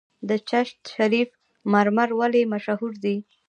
[0.29, 1.29] د چشت شریف
[1.71, 3.15] مرمر ولې مشهور دي؟